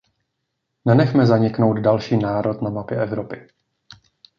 [0.85, 3.47] Nenechme zaniknout další národ na mapě Evropy.